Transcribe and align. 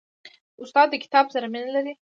استاد 0.63 0.87
د 0.91 0.95
کتاب 1.03 1.25
سره 1.35 1.45
مینه 1.53 1.69
لري. 1.75 1.93